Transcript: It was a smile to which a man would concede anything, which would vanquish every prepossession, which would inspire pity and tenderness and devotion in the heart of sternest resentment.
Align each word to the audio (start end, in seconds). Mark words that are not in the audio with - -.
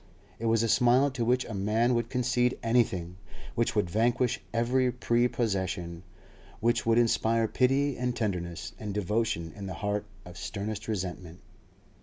It 0.39 0.47
was 0.47 0.63
a 0.63 0.67
smile 0.67 1.11
to 1.11 1.23
which 1.23 1.45
a 1.45 1.53
man 1.53 1.93
would 1.93 2.09
concede 2.09 2.57
anything, 2.63 3.17
which 3.53 3.75
would 3.75 3.87
vanquish 3.87 4.41
every 4.51 4.91
prepossession, 4.91 6.01
which 6.59 6.87
would 6.87 6.97
inspire 6.97 7.47
pity 7.47 7.95
and 7.99 8.15
tenderness 8.15 8.73
and 8.79 8.95
devotion 8.95 9.53
in 9.55 9.67
the 9.67 9.75
heart 9.75 10.07
of 10.25 10.39
sternest 10.39 10.87
resentment. 10.87 11.41